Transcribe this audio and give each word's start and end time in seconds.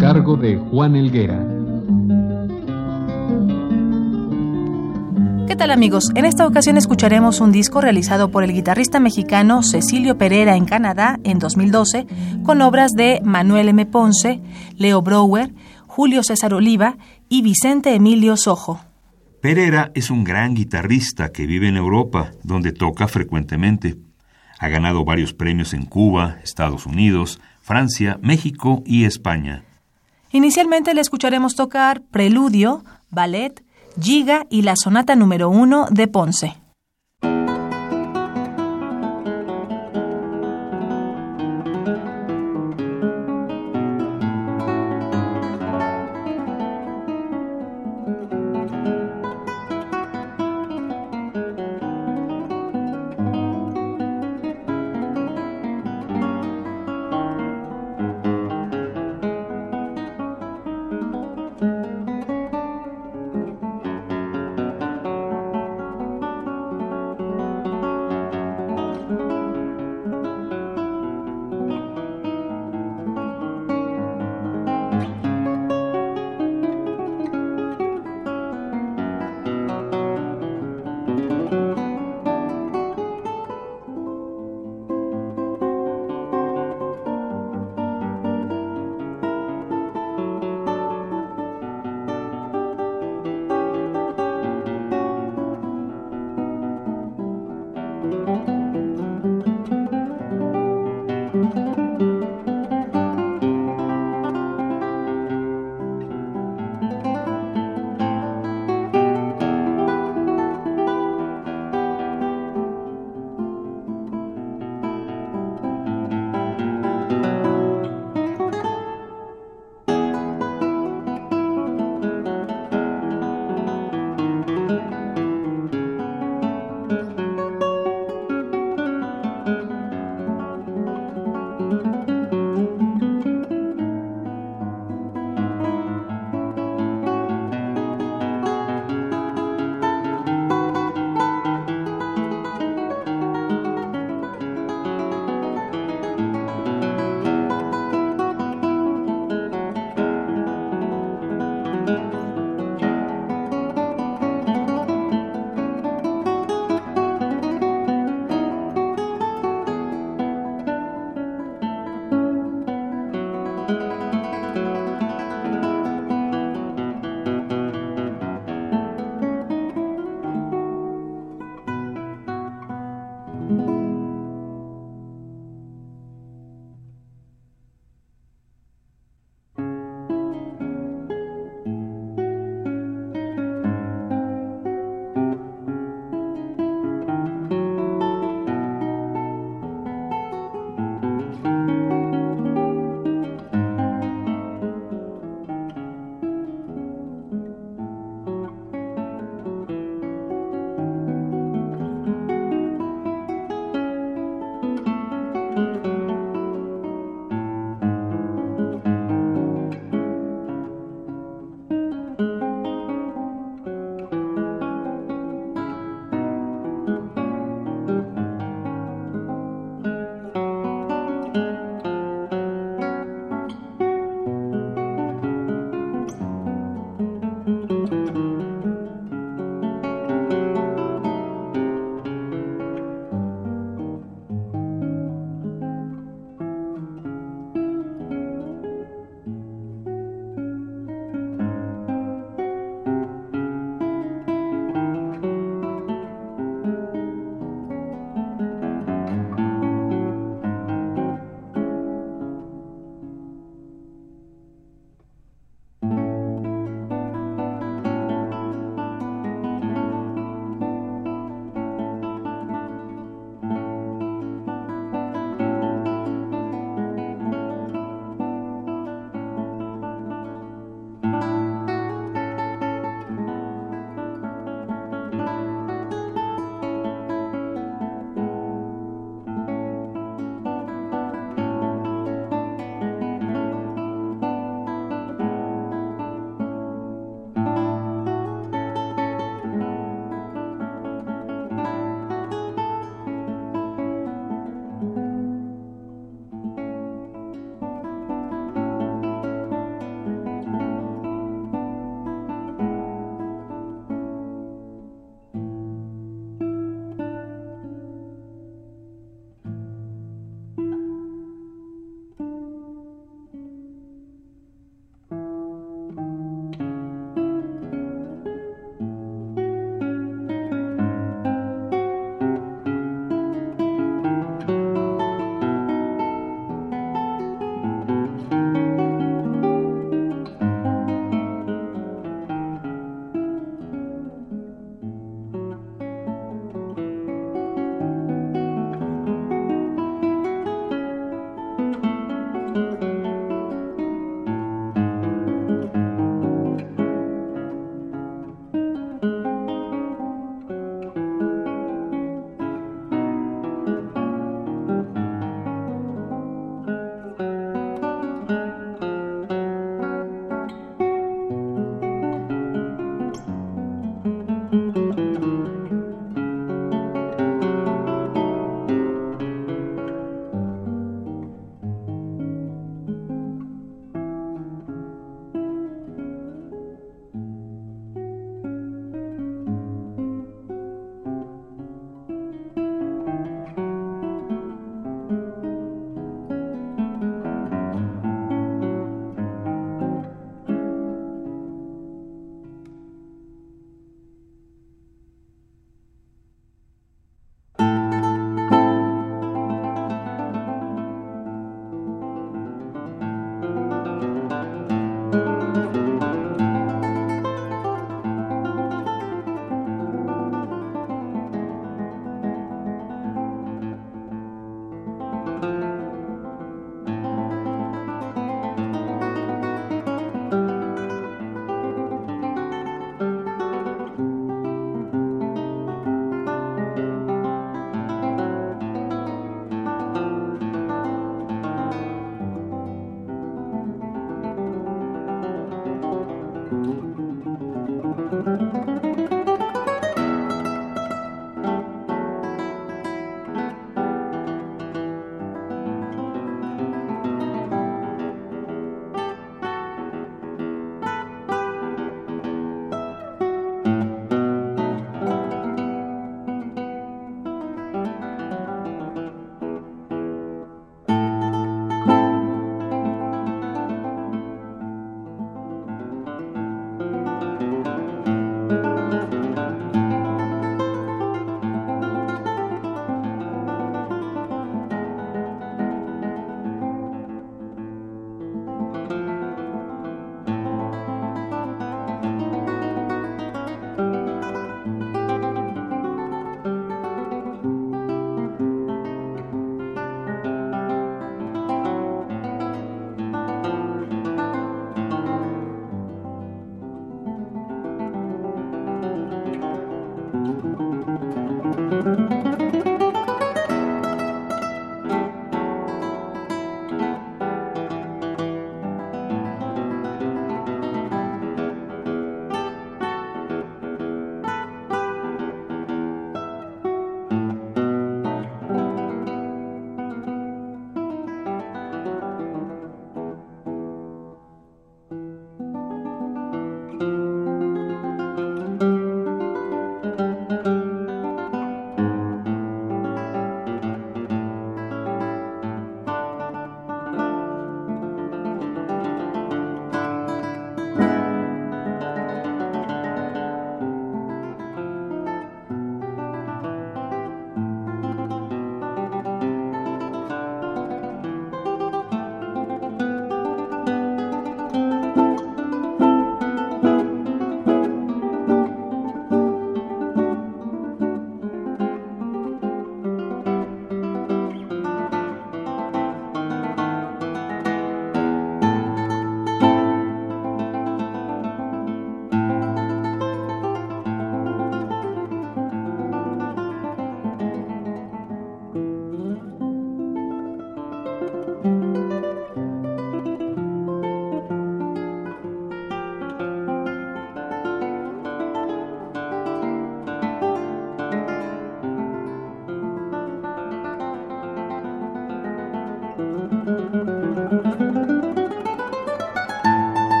Cargo 0.00 0.34
de 0.34 0.56
Juan 0.56 0.96
Elguera. 0.96 1.38
¿Qué 5.46 5.56
tal 5.56 5.70
amigos? 5.70 6.10
En 6.14 6.24
esta 6.24 6.46
ocasión 6.46 6.78
escucharemos 6.78 7.42
un 7.42 7.52
disco 7.52 7.82
realizado 7.82 8.30
por 8.30 8.42
el 8.42 8.54
guitarrista 8.54 8.98
mexicano 8.98 9.62
Cecilio 9.62 10.16
Pereira 10.16 10.56
en 10.56 10.64
Canadá 10.64 11.20
en 11.22 11.38
2012 11.38 12.06
con 12.44 12.62
obras 12.62 12.92
de 12.92 13.20
Manuel 13.24 13.68
M. 13.68 13.84
Ponce, 13.84 14.40
Leo 14.78 15.02
Brower, 15.02 15.52
Julio 15.86 16.22
César 16.22 16.54
Oliva 16.54 16.96
y 17.28 17.42
Vicente 17.42 17.94
Emilio 17.94 18.38
Sojo. 18.38 18.80
Pereira 19.42 19.92
es 19.94 20.10
un 20.10 20.24
gran 20.24 20.54
guitarrista 20.54 21.30
que 21.30 21.46
vive 21.46 21.68
en 21.68 21.76
Europa, 21.76 22.30
donde 22.42 22.72
toca 22.72 23.06
frecuentemente. 23.06 23.98
Ha 24.58 24.68
ganado 24.68 25.04
varios 25.04 25.34
premios 25.34 25.74
en 25.74 25.84
Cuba, 25.84 26.38
Estados 26.42 26.86
Unidos, 26.86 27.38
Francia, 27.60 28.18
México 28.22 28.82
y 28.86 29.04
España. 29.04 29.64
Inicialmente 30.32 30.94
le 30.94 31.00
escucharemos 31.00 31.56
tocar 31.56 32.02
Preludio, 32.02 32.84
Ballet, 33.10 33.64
Giga 34.00 34.46
y 34.48 34.62
la 34.62 34.76
sonata 34.76 35.16
número 35.16 35.48
uno 35.50 35.86
de 35.90 36.06
Ponce. 36.06 36.59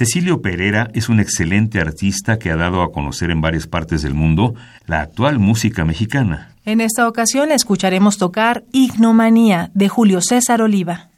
Cecilio 0.00 0.40
Pereira 0.40 0.90
es 0.94 1.10
un 1.10 1.20
excelente 1.20 1.78
artista 1.78 2.38
que 2.38 2.50
ha 2.50 2.56
dado 2.56 2.80
a 2.80 2.90
conocer 2.90 3.30
en 3.30 3.42
varias 3.42 3.66
partes 3.66 4.00
del 4.00 4.14
mundo 4.14 4.54
la 4.86 5.02
actual 5.02 5.38
música 5.38 5.84
mexicana. 5.84 6.54
En 6.64 6.80
esta 6.80 7.06
ocasión 7.06 7.52
escucharemos 7.52 8.16
tocar 8.16 8.64
Ignomanía 8.72 9.70
de 9.74 9.90
Julio 9.90 10.22
César 10.22 10.62
Oliva. 10.62 11.09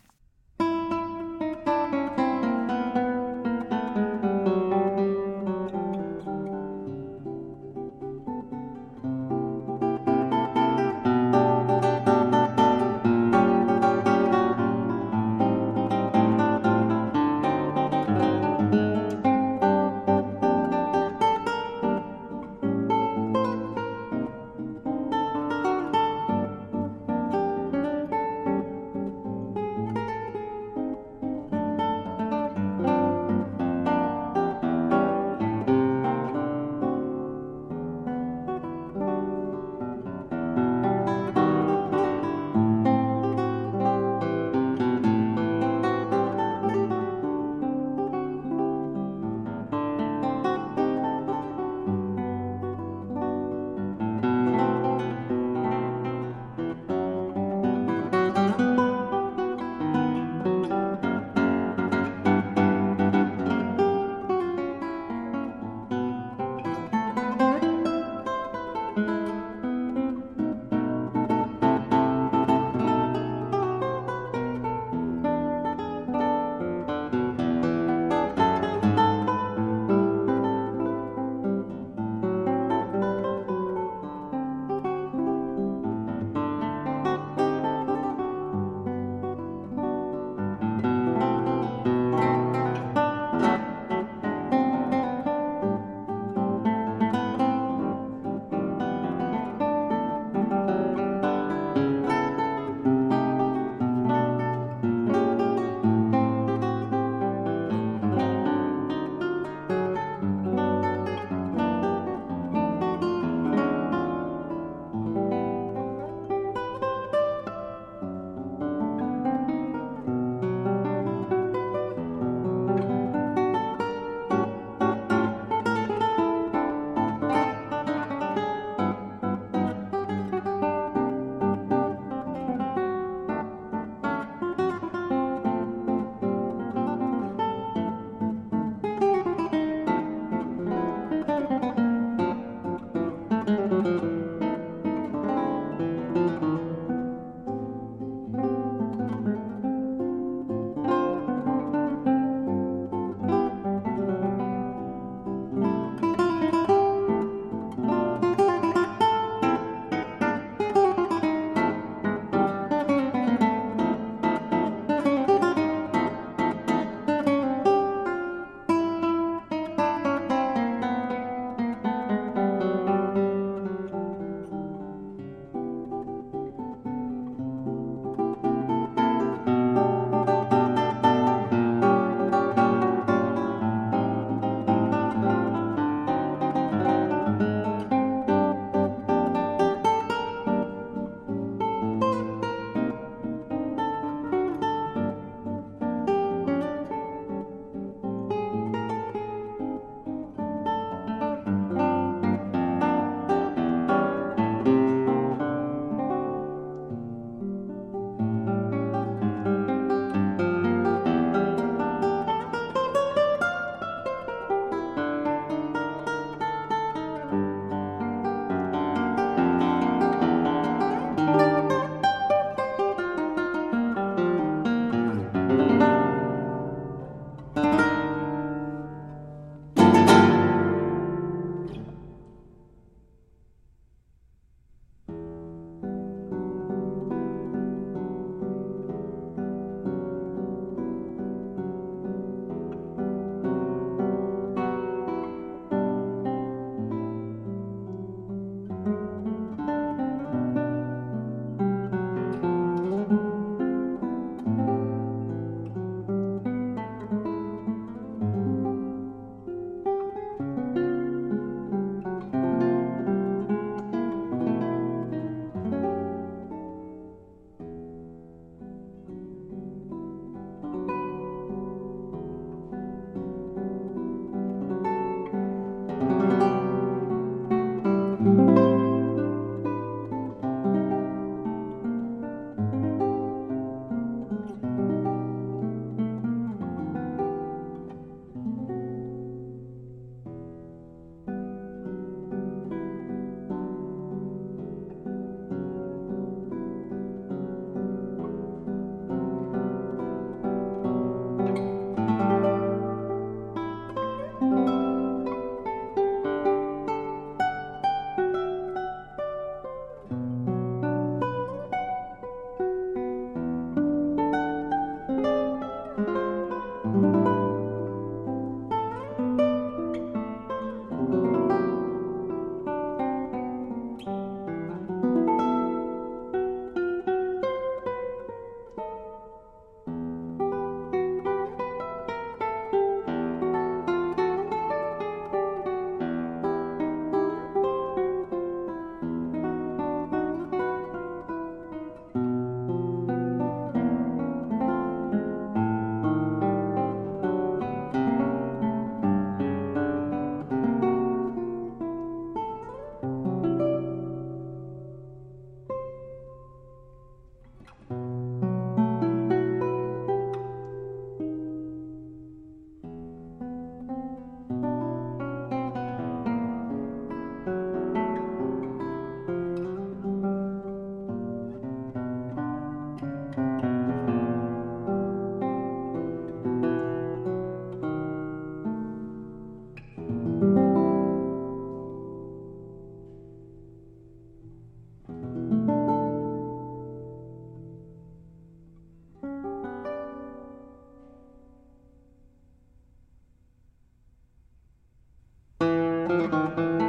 Música 396.22 396.81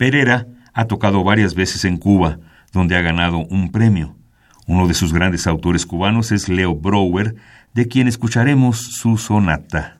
Pereira 0.00 0.46
ha 0.72 0.86
tocado 0.86 1.22
varias 1.24 1.54
veces 1.54 1.84
en 1.84 1.98
Cuba, 1.98 2.38
donde 2.72 2.96
ha 2.96 3.02
ganado 3.02 3.36
un 3.50 3.70
premio. 3.70 4.16
Uno 4.66 4.88
de 4.88 4.94
sus 4.94 5.12
grandes 5.12 5.46
autores 5.46 5.84
cubanos 5.84 6.32
es 6.32 6.48
Leo 6.48 6.74
Brouwer, 6.74 7.34
de 7.74 7.86
quien 7.86 8.08
escucharemos 8.08 8.78
su 8.78 9.18
sonata. 9.18 9.99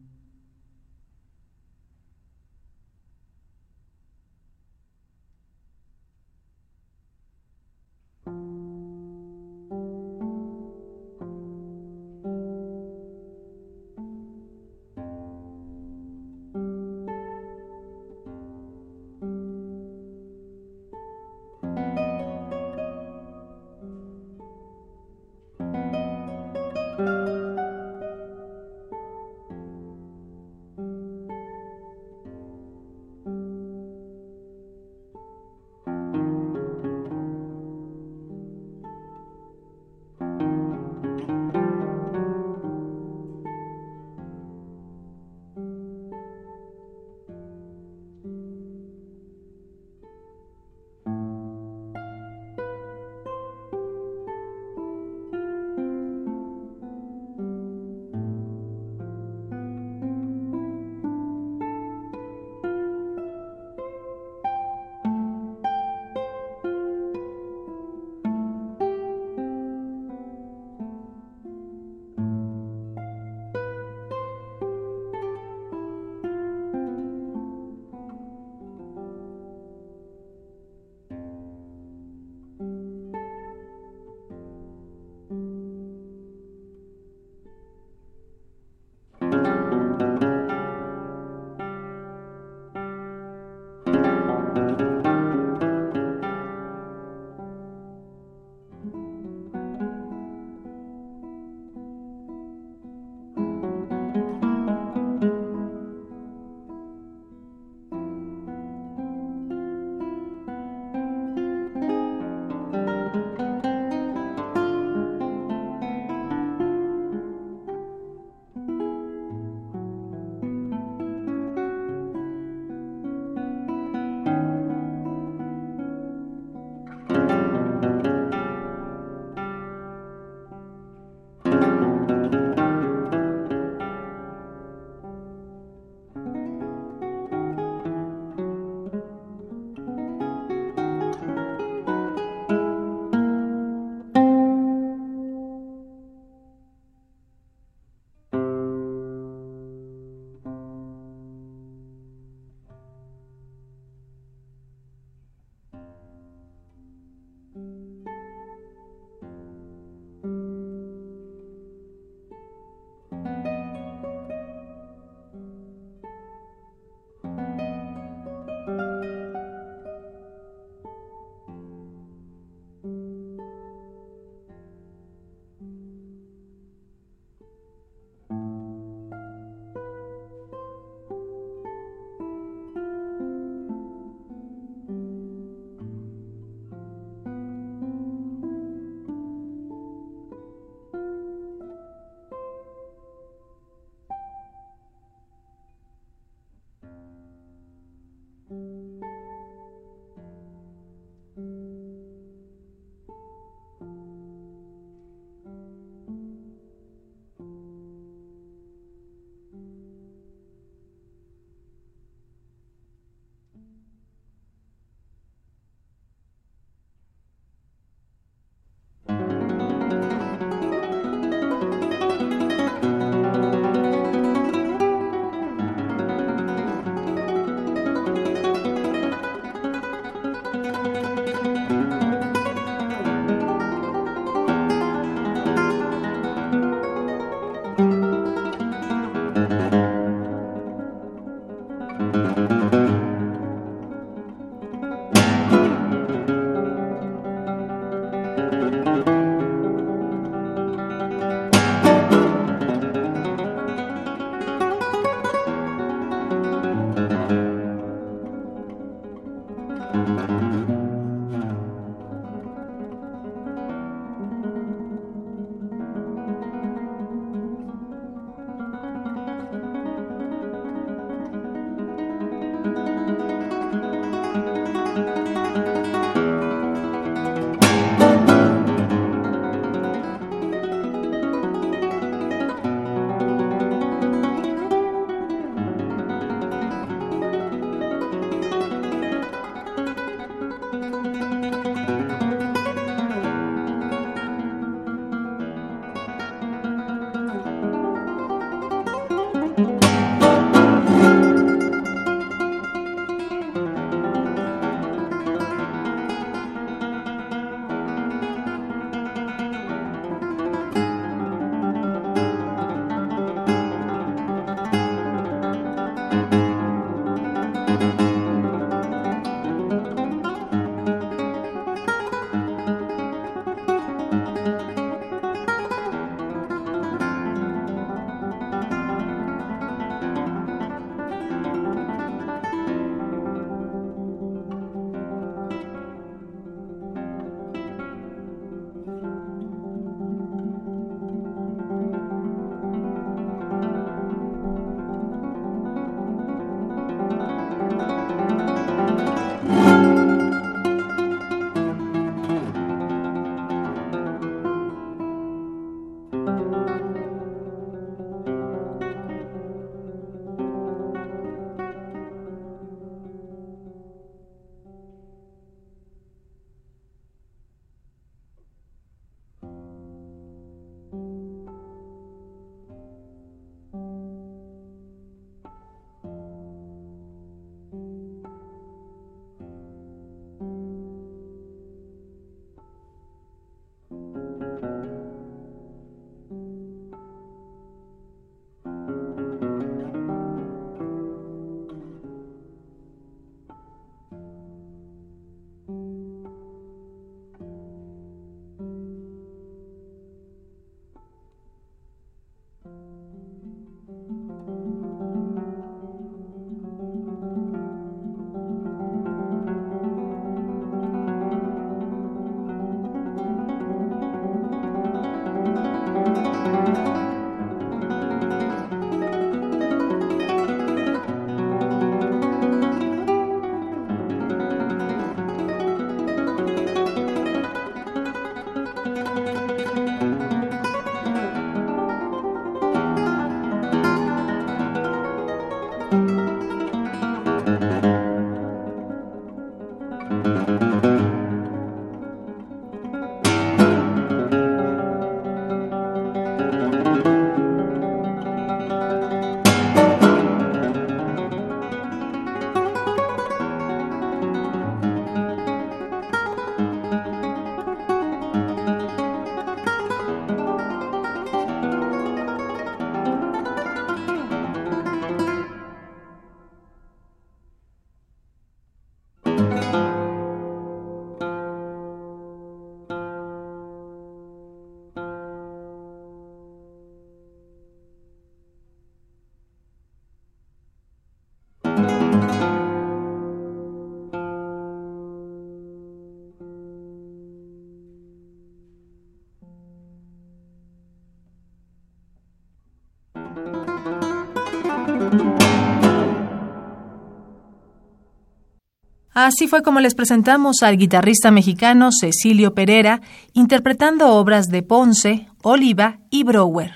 Así 499.25 499.47
fue 499.47 499.61
como 499.61 499.79
les 499.79 499.93
presentamos 499.93 500.63
al 500.63 500.77
guitarrista 500.77 501.29
mexicano 501.29 501.89
Cecilio 501.91 502.55
Pereira, 502.55 503.01
interpretando 503.33 504.15
obras 504.15 504.49
de 504.49 504.63
Ponce, 504.63 505.27
Oliva 505.43 505.99
y 506.09 506.23
Brower. 506.23 506.71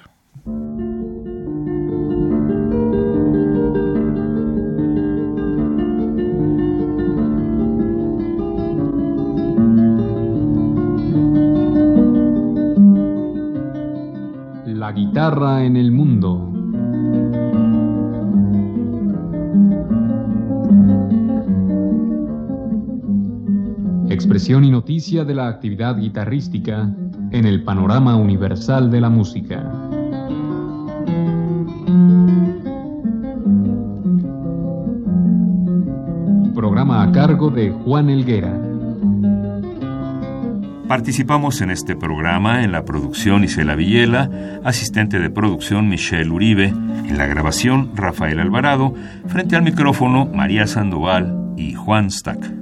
La 14.67 14.91
guitarra 14.91 15.63
en 15.63 15.77
el 15.77 15.91
Y 24.47 24.53
noticia 24.69 25.25
de 25.25 25.33
la 25.33 25.47
actividad 25.47 25.97
guitarrística 25.97 26.87
en 27.31 27.45
el 27.45 27.63
panorama 27.63 28.15
universal 28.15 28.91
de 28.91 29.01
la 29.01 29.09
música. 29.09 29.71
Programa 36.53 37.01
a 37.01 37.11
cargo 37.11 37.49
de 37.49 37.71
Juan 37.71 38.11
Elguera. 38.11 38.55
Participamos 40.87 41.61
en 41.61 41.71
este 41.71 41.95
programa 41.95 42.63
en 42.63 42.71
la 42.71 42.85
producción 42.85 43.43
Isela 43.43 43.75
Villela, 43.75 44.59
asistente 44.63 45.17
de 45.17 45.31
producción 45.31 45.89
Michelle 45.89 46.29
Uribe, 46.29 46.65
en 46.67 47.17
la 47.17 47.25
grabación 47.25 47.89
Rafael 47.95 48.39
Alvarado, 48.39 48.93
frente 49.25 49.55
al 49.55 49.63
micrófono 49.63 50.27
María 50.27 50.67
Sandoval 50.67 51.55
y 51.57 51.73
Juan 51.73 52.11
Stack. 52.11 52.54